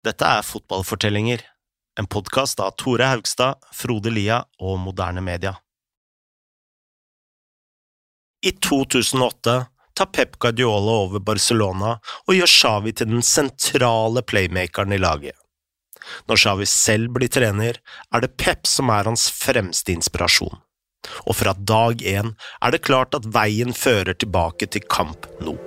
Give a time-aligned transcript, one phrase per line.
[0.00, 1.42] Dette er Fotballfortellinger,
[2.00, 5.58] en podkast av Tore Haugstad, Frode Lia og Moderne Media.
[8.40, 9.58] I 2008
[9.92, 15.36] tar Pep Guardiola over Barcelona og gjør Xavi til den sentrale playmakeren i laget.
[16.32, 17.76] Når Xavi selv blir trener,
[18.08, 20.62] er det Pep som er hans fremste inspirasjon.
[21.28, 22.32] Og fra dag én
[22.64, 25.60] er det klart at veien fører tilbake til kamp nå.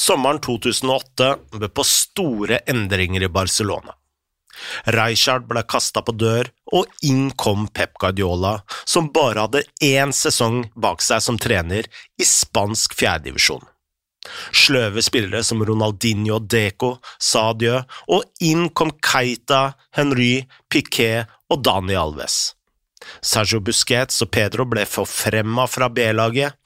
[0.00, 3.92] Sommeren 2008 bød på store endringer i Barcelona.
[4.96, 8.54] Rijkaard ble kasta på dør, og inn kom Pep Guardiola,
[8.88, 13.66] som bare hadde én sesong bak seg som trener i spansk fjerdedivisjon.
[14.52, 21.64] Sløve spillere som Ronaldinho og Deco sa adjø, og inn kom Keita, Henry, Piquet og
[21.64, 22.40] Dani Alves.
[23.24, 26.56] Sergio Busquets og Pedro ble forfremma fra B-laget,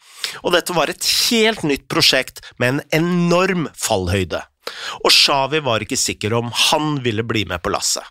[0.42, 4.42] og dette var et helt nytt prosjekt med en enorm fallhøyde,
[5.04, 8.04] og Xavi var ikke sikker om han ville bli med på lasset.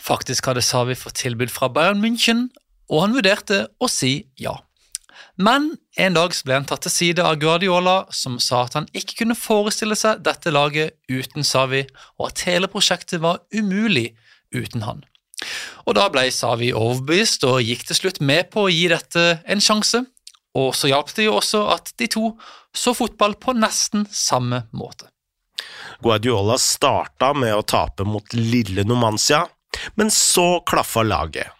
[0.00, 2.48] Faktisk hadde Xavi fått tilbud fra Bayern München,
[2.92, 4.58] og han vurderte å si ja.
[5.40, 9.22] Men en dag ble han tatt til side av Guardiola, som sa at han ikke
[9.22, 11.84] kunne forestille seg dette laget uten Xavi,
[12.20, 14.12] og at hele prosjektet var umulig
[14.54, 15.02] uten han.
[15.84, 19.60] Og Da ble Savi overbevist og gikk til slutt med på å gi dette en
[19.60, 20.04] sjanse,
[20.54, 22.30] og så hjalp det jo også at de to
[22.74, 25.10] så fotball på nesten samme måte.
[26.02, 29.44] Guardiola starta med å tape mot lille Numancia,
[29.94, 31.50] men så klaffa laget.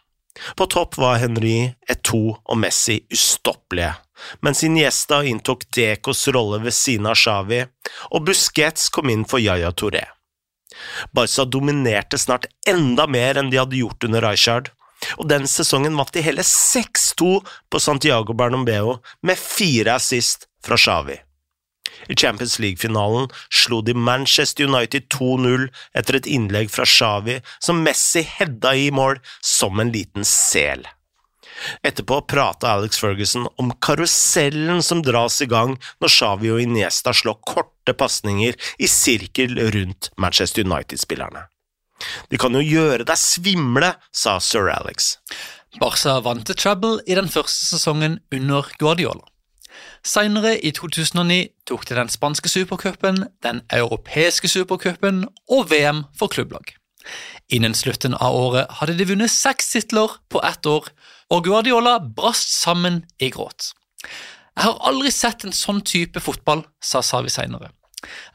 [0.58, 3.94] På topp var Henry, Eto og Messi ustoppelige,
[4.42, 7.62] mens Iniesta inntok Decos rolle ved siden av Xavi,
[8.10, 10.02] og Busquets kom inn for Yaya Touré.
[11.14, 14.72] Barca dominerte snart enda mer enn de hadde gjort under Rijkaard,
[15.18, 17.38] og den sesongen vant de hele 6-2
[17.70, 21.20] på Santiago Bernombeo, med fire assist fra Xavi.
[22.08, 28.24] I Champions League-finalen slo de Manchester United 2-0 etter et innlegg fra Xavi som Messi
[28.26, 30.84] hedda i mål som en liten sel.
[31.86, 37.40] Etterpå prata Alex Ferguson om karusellen som dras i gang når Xavi og Iniesta slår
[37.46, 41.46] korte pasninger i sirkel rundt Manchester United-spillerne.
[42.30, 45.16] De kan jo gjøre deg svimle, sa sir Alex.
[45.80, 49.24] Barca vant til treble i den første sesongen under Guardiola.
[50.06, 56.76] Senere, i 2009, tok de den spanske supercupen, den europeiske supercupen og VM for klubblag.
[57.52, 60.88] Innen slutten av året hadde de vunnet seks titler på ett år,
[61.32, 63.72] og Guardiola brast sammen i gråt.
[64.54, 67.72] Jeg har aldri sett en sånn type fotball, sa Savi senere.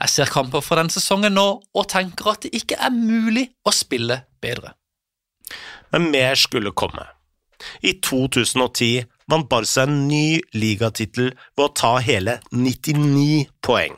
[0.02, 3.74] Jeg ser kamper fra den sesongen nå og tenker at det ikke er mulig å
[3.76, 4.76] spille bedre.
[5.94, 7.08] Men mer skulle komme.
[7.84, 13.98] I 2010 vant Barca en ny ligatittel ved å ta hele 99 poeng.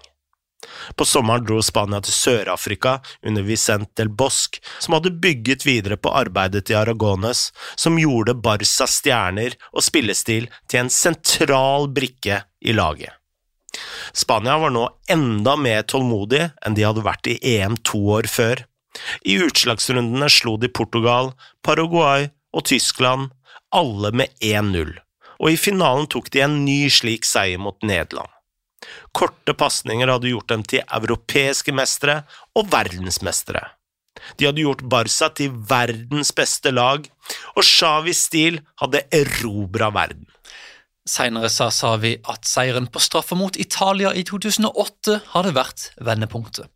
[0.96, 6.14] På sommeren dro Spania til Sør-Afrika under Vicente del Bosque, som hadde bygget videre på
[6.14, 13.21] arbeidet til Aragones, som gjorde Barcas stjerner og spillestil til en sentral brikke i laget.
[14.14, 18.66] Spania var nå enda mer tålmodig enn de hadde vært i EM to år før.
[19.24, 21.32] I utslagsrundene slo de Portugal,
[21.64, 23.32] Paraguay og Tyskland,
[23.72, 24.98] alle med 1-0,
[25.40, 28.28] og i finalen tok de en ny slik seier mot Nederland.
[29.16, 32.24] Korte pasninger hadde gjort dem til europeiske mestere
[32.58, 33.64] og verdensmestere.
[34.38, 37.06] De hadde gjort Barca til verdens beste lag,
[37.56, 40.28] og Xavis stil hadde erobra verden.
[41.07, 46.69] Senere sa Savi at seieren på straffer mot Italia i 2008 hadde vært vendepunktet.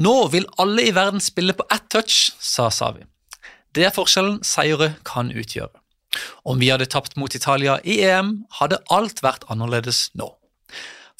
[0.00, 3.04] Nå vil alle i verden spille på ett touch, sa Savi.
[3.74, 5.70] Det er forskjellen seire kan utgjøre.
[6.42, 10.32] Om vi hadde tapt mot Italia i EM, hadde alt vært annerledes nå.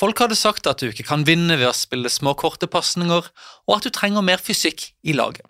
[0.00, 3.26] Folk hadde sagt at du ikke kan vinne ved å spille små, korte pasninger,
[3.68, 5.46] og at du trenger mer fysikk i laget.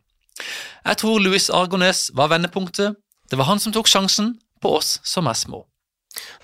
[0.85, 2.99] Jeg tror Louis Argones var vendepunktet.
[3.31, 5.69] Det var han som tok sjansen på oss som er små.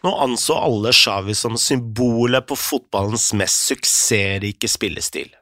[0.04, 5.32] Nå anså alle Xavi som symbolet på fotballens mest suksessrike spillestil.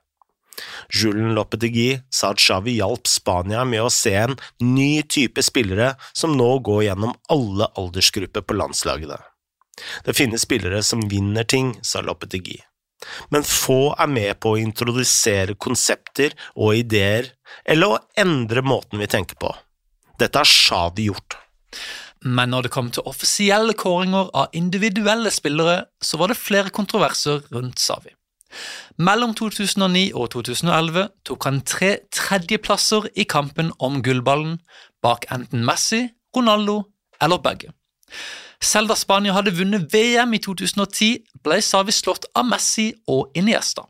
[0.95, 6.37] Julen Lopetegui sa at Xavi hjalp Spania med å se en ny type spillere som
[6.39, 9.19] nå går gjennom alle aldersgrupper på landslagene.
[10.07, 12.61] Det finnes spillere som vinner ting, sa Lopetegui,
[13.35, 17.33] men få er med på å introdusere konsepter og ideer,
[17.67, 19.51] eller å endre måten vi tenker på.
[20.21, 21.41] Dette har Xavi gjort.
[22.25, 27.43] Men når det kom til offisielle kåringer av individuelle spillere, så var det flere kontroverser
[27.53, 28.15] rundt Savi.
[28.97, 34.61] Mellom 2009 og 2011 tok han tre tredjeplasser i kampen om gullballen,
[35.03, 36.07] bak enten Messi,
[36.37, 36.85] Ronaldo
[37.21, 37.73] eller begge.
[38.63, 43.85] Selv da Spania hadde vunnet VM i 2010, ble Savi slått av Messi og Iniesta.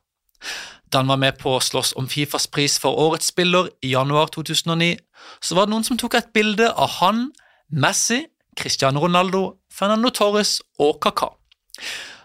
[0.90, 4.32] Da han var med på å slåss om Fifas pris for årets spiller i januar
[4.34, 4.96] 2009,
[5.42, 7.28] så var det noen som tok et bilde av han,
[7.70, 8.26] Messi,
[8.56, 11.32] Cristiano Ronaldo, Fernando Torres og Kaka.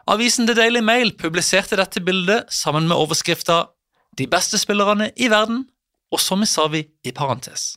[0.10, 3.70] Avisen The Daily Mail publiserte dette bildet sammen med overskrifta
[4.18, 5.68] 'De beste spillerne i verden'
[6.12, 7.76] og som med Savi i parentes.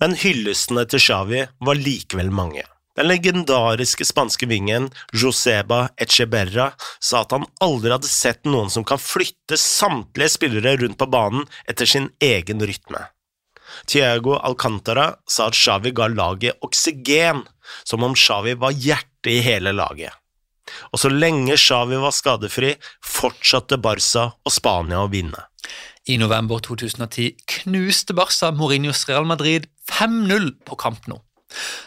[0.00, 2.64] Men hyllestene til Xavi var likevel mange.
[2.98, 9.00] Den legendariske spanske vingen Joseba Echeberra sa at han aldri hadde sett noen som kan
[9.00, 13.06] flytte samtlige spillere rundt på banen etter sin egen rytme.
[13.86, 17.44] Tiago Alcantara sa at Xavi ga laget oksygen,
[17.84, 20.12] som om Xavi var hjertet i hele laget.
[20.92, 22.74] Og så lenge Xavi var skadefri,
[23.04, 25.48] fortsatte Barca og Spania å vinne.
[26.10, 31.20] I november 2010 knuste Barca Mourinhos Real Madrid 5-0 på Camp Nou.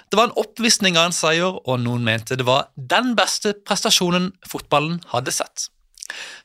[0.09, 4.29] Det var en oppvisning av en seier, og noen mente det var den beste prestasjonen
[4.47, 5.67] fotballen hadde sett.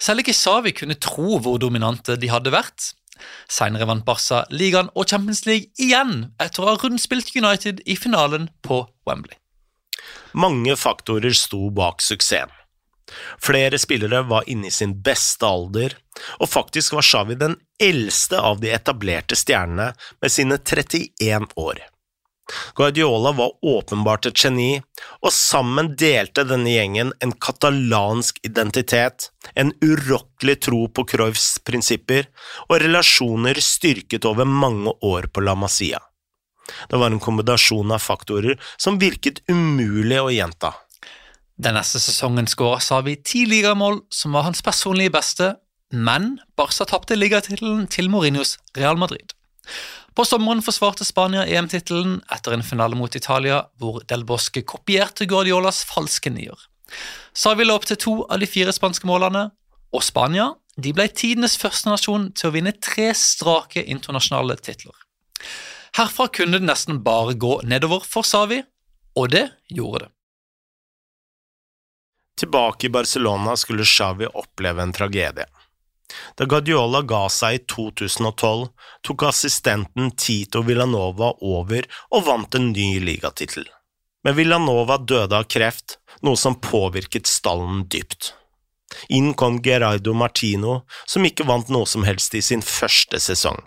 [0.00, 2.94] Selv ikke Savi kunne tro hvor dominante de hadde vært.
[3.50, 8.48] Senere vant Barca ligaen og Champions League igjen etter å ha rundspilt United i finalen
[8.66, 9.36] på Wembley.
[10.32, 12.54] Mange faktorer sto bak suksessen.
[13.42, 15.96] Flere spillere var inne i sin beste alder,
[16.38, 19.88] og faktisk var Xavi den eldste av de etablerte stjernene
[20.22, 21.80] med sine 31 år.
[22.78, 24.80] Guardiola var åpenbart et geni,
[25.22, 32.28] og sammen delte denne gjengen en katalansk identitet, en urokkelig tro på Cruyffs prinsipper
[32.68, 36.00] og relasjoner styrket over mange år på La Masia.
[36.88, 40.74] Det var en kombinasjon av faktorer som virket umulig å gjenta.
[41.60, 45.54] Den neste sesongen skåra Savi ti ligamål, som var hans personlige beste,
[45.92, 49.34] men Barca tapte ligatittelen til Mourinhos Real Madrid.
[50.20, 55.78] På sommeren forsvarte Spania EM-tittelen etter en finale mot Italia, hvor Del Bosque kopierte Guardiolas
[55.88, 56.60] falske nier.
[57.32, 59.46] Savi la opp til to av de fire spanske målene,
[59.96, 64.92] og Spania de ble tidenes første nasjon til å vinne tre strake internasjonale titler.
[65.96, 68.60] Herfra kunne det nesten bare gå nedover for Savi,
[69.16, 70.12] og det gjorde det.
[72.44, 75.48] Tilbake i Barcelona skulle Xavi oppleve en tragedie.
[76.38, 78.68] Da Guardiola ga seg i 2012,
[79.06, 83.68] tok assistenten Tito Villanova over og vant en ny ligatittel.
[84.24, 88.34] Men Villanova døde av kreft, noe som påvirket stallen dypt.
[89.08, 93.60] Inn kom Gerardo Martino, som ikke vant noe som helst i sin første sesong.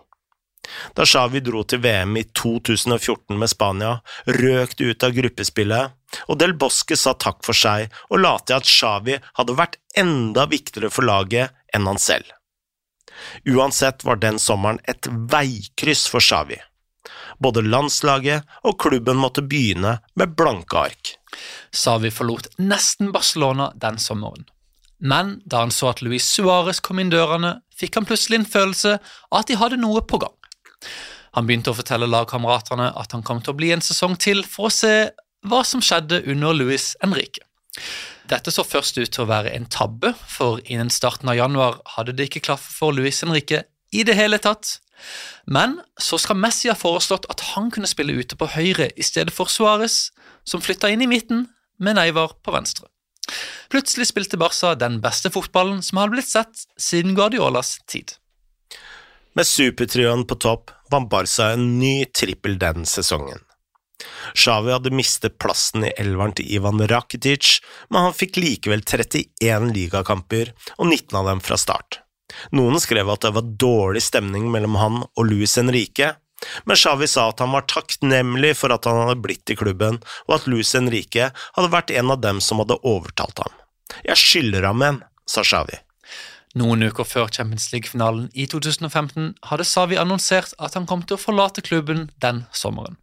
[0.96, 5.96] Da Xavi dro til VM i 2014 med Spania, røk det ut av gruppespillet,
[6.30, 10.46] og Del Bosque sa takk for seg og la til at Xavi hadde vært enda
[10.50, 12.30] viktigere for laget enn han selv.
[13.46, 16.60] Uansett var den sommeren et veikryss for Xavi.
[17.44, 21.16] Både landslaget og klubben måtte begynne med blanke ark.
[21.74, 24.46] Xavi forlot nesten Barcelona den sommeren.
[25.04, 28.94] Men da han så at Luis Suárez kom inn dørene, fikk han plutselig en følelse
[29.00, 30.36] av at de hadde noe på gang.
[31.34, 34.70] Han begynte å fortelle lagkameratene at han kom til å bli en sesong til for
[34.70, 34.94] å se
[35.50, 37.44] hva som skjedde under Luis Henrique.
[38.30, 42.16] Dette så først ut til å være en tabbe, for innen starten av januar hadde
[42.16, 43.64] det ikke klaffet for Luis Henrique
[43.94, 44.78] i det hele tatt.
[45.46, 49.34] Men så skal Messi ha foreslått at han kunne spille ute på høyre i stedet
[49.36, 50.14] for Suárez,
[50.48, 51.48] som flytta inn i midten
[51.84, 52.88] med Neivar på venstre.
[53.74, 58.16] Plutselig spilte Barca den beste fotballen som hadde blitt sett siden Guardiolas tid.
[59.34, 63.42] Med supertrioen på topp vant Barca en ny trippel den sesongen.
[64.34, 67.60] Xavi hadde mistet plassen i elveren til Ivan Rakitic,
[67.90, 72.02] men han fikk likevel 31 ligakamper, og 19 av dem fra start.
[72.56, 76.16] Noen skrev at det var dårlig stemning mellom han og Luis Henrique,
[76.68, 80.36] men Xavi sa at han var takknemlig for at han hadde blitt i klubben, og
[80.40, 83.56] at Luis Henrique hadde vært en av dem som hadde overtalt ham.
[84.04, 85.80] Jeg skylder ham en, sa Xavi.
[86.60, 91.22] Noen uker før Champions League-finalen i 2015 hadde Savi annonsert at han kom til å
[91.22, 93.00] forlate klubben den sommeren.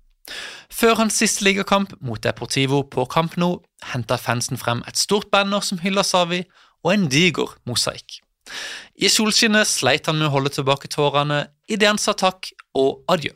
[0.70, 3.58] Før hans siste ligakamp mot Deportivo på Camp Nou
[3.92, 6.44] henta fansen frem et stort banner som hyller Savi,
[6.84, 8.20] og en diger mosaikk.
[8.96, 13.34] I solskinnet sleit han med å holde tilbake tårene idet han sa takk og adjø.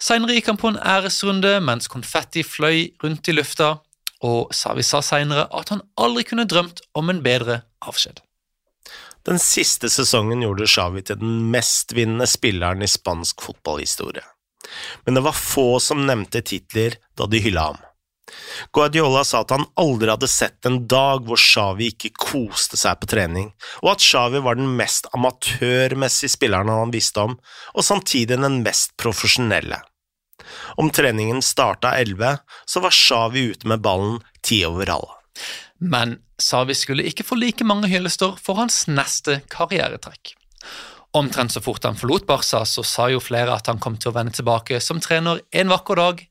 [0.00, 3.76] Seinere gikk han på en æresrunde mens konfetti fløy rundt i lufta,
[4.24, 8.20] og Savi sa seinere at han aldri kunne drømt om en bedre avskjed.
[9.28, 14.24] Den siste sesongen gjorde Xavi til den mestvinnende spilleren i spansk fotballhistorie
[15.04, 17.80] men det var få som nevnte titler da de hylla ham.
[18.72, 23.08] Guardiola sa at han aldri hadde sett en dag hvor Xavi ikke koste seg på
[23.10, 23.50] trening,
[23.82, 27.38] og at Xavi var den mest amatørmessige spilleren han visste om,
[27.74, 29.80] og samtidig den mest profesjonelle.
[30.80, 35.16] Om treningen starta 11, så var Xavi ute med ballen ti over alle.
[35.80, 40.34] Men Xavi skulle ikke få like mange hyllester for hans neste karrieretrekk.
[41.12, 44.14] Omtrent så fort han forlot Barca, så sa jo flere at han kom til å
[44.14, 46.22] vende tilbake som trener en vakker dag,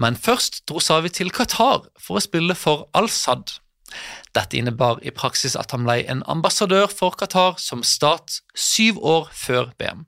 [0.00, 3.58] men først dro Savi til Qatar for å spille for Al-Sad.
[4.34, 9.28] Dette innebar i praksis at han ble en ambassadør for Qatar som stat syv år
[9.36, 10.06] før BM.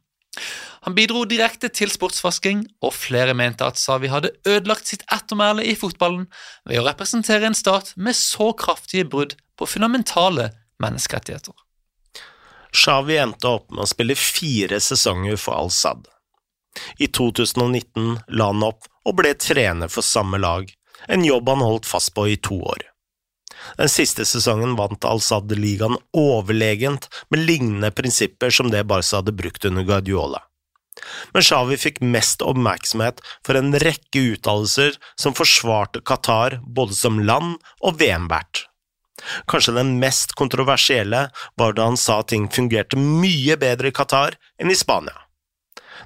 [0.86, 5.76] Han bidro direkte til sportsvasking, og flere mente at Savi hadde ødelagt sitt ettermæle i
[5.76, 6.28] fotballen
[6.64, 11.65] ved å representere en stat med så kraftige brudd på fundamentale menneskerettigheter.
[12.76, 16.04] Xavi endte opp med å spille fire sesonger for Al-Sad.
[17.00, 20.68] I 2019 la han opp og ble trener for samme lag,
[21.08, 22.84] en jobb han holdt fast på i to år.
[23.80, 29.64] Den siste sesongen vant Al-Sad ligaen overlegent med lignende prinsipper som det Barca hadde brukt
[29.64, 30.42] under Guardiola.
[31.32, 37.58] Men Xavi fikk mest oppmerksomhet for en rekke uttalelser som forsvarte Qatar både som land
[37.84, 38.64] og VM-vert.
[39.48, 44.72] Kanskje den mest kontroversielle var da han sa ting fungerte mye bedre i Qatar enn
[44.72, 45.16] i Spania.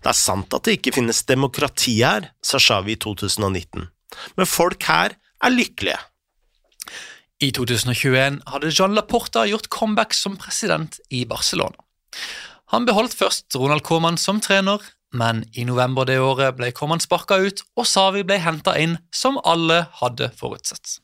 [0.00, 3.88] Det er sant at det ikke finnes demokrati her, sa Xavi i 2019,
[4.38, 5.98] men folk her er lykkelige.
[7.40, 11.76] I 2021 hadde Jean Laporta gjort comeback som president i Barcelona.
[12.70, 14.78] Han beholdt først Ronald Coman som trener,
[15.16, 19.40] men i november det året ble Coman sparka ut, og Savi ble henta inn, som
[19.42, 21.00] alle hadde forutsett.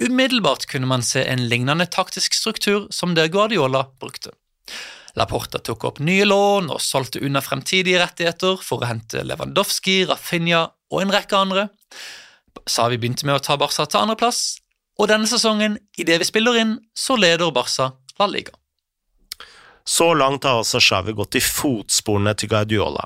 [0.00, 4.34] Umiddelbart kunne man se en lignende taktisk struktur som det Guardiola brukte.
[5.14, 10.64] Laporta tok opp nye lån og solgte unna fremtidige rettigheter for å hente Lewandowski, Rafinha
[10.90, 11.68] og en rekke andre.
[12.66, 14.58] Savi begynte med å ta Barca til andreplass,
[14.98, 18.54] og denne sesongen, idet vi spiller inn, så leder Barca La Liga.
[19.84, 23.04] Så langt har altså Xavi gått i fotsporene til Guardiola.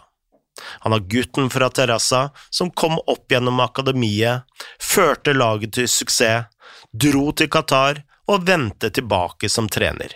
[0.85, 4.47] Han har gutten fra Terrassa som kom opp gjennom akademiet,
[4.89, 6.49] førte laget til suksess,
[6.93, 10.15] dro til Qatar og vendte tilbake som trener.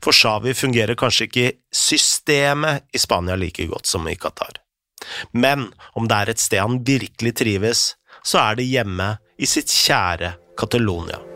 [0.00, 4.62] For Xavi fungerer kanskje ikke systemet i Spania like godt som i Qatar.
[5.32, 7.84] Men om det er et sted han virkelig trives,
[8.24, 11.33] så er det hjemme i sitt kjære Catalonia.